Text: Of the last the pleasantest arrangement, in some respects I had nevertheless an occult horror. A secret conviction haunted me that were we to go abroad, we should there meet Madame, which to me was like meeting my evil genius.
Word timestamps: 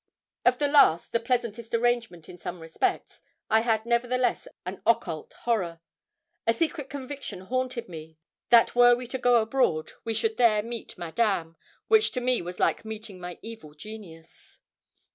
Of 0.45 0.57
the 0.57 0.67
last 0.67 1.11
the 1.11 1.19
pleasantest 1.19 1.75
arrangement, 1.75 2.27
in 2.27 2.39
some 2.39 2.59
respects 2.59 3.21
I 3.51 3.59
had 3.59 3.85
nevertheless 3.85 4.47
an 4.65 4.81
occult 4.83 5.33
horror. 5.43 5.79
A 6.47 6.55
secret 6.55 6.89
conviction 6.89 7.41
haunted 7.41 7.87
me 7.87 8.17
that 8.49 8.73
were 8.75 8.95
we 8.95 9.05
to 9.05 9.19
go 9.19 9.39
abroad, 9.43 9.91
we 10.03 10.15
should 10.15 10.37
there 10.37 10.63
meet 10.63 10.97
Madame, 10.97 11.55
which 11.87 12.09
to 12.13 12.19
me 12.19 12.41
was 12.41 12.59
like 12.59 12.83
meeting 12.83 13.19
my 13.19 13.37
evil 13.43 13.75
genius. 13.75 14.61